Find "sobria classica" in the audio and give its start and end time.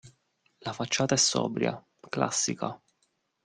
1.19-2.75